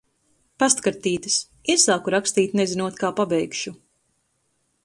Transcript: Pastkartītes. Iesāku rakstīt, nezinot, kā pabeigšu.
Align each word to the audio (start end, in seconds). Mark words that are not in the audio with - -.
Pastkartītes. 0.63 1.35
Iesāku 1.73 2.13
rakstīt, 2.15 2.57
nezinot, 2.63 2.99
kā 3.05 3.15
pabeigšu. 3.21 3.75